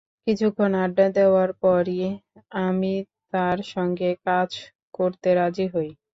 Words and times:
কিছুক্ষণ 0.27 0.71
আড্ডা 0.83 1.07
দেওয়ার 1.17 1.49
পরই 1.61 1.99
আমি 2.61 2.93
তাঁর 3.33 3.57
সঙ্গে 3.73 4.09
কাজ 4.27 4.49
করতে 4.93 5.29
রাজি 5.37 5.65
হই। 5.73 5.89